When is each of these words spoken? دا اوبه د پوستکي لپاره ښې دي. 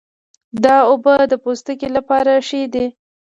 دا 0.63 0.75
اوبه 0.91 1.13
د 1.31 1.33
پوستکي 1.43 1.87
لپاره 1.97 2.31
ښې 2.47 2.61
دي. 2.73 2.85